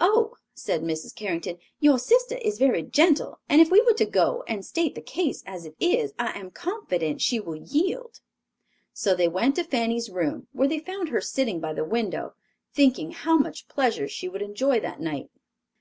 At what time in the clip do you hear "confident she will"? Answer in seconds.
6.50-7.54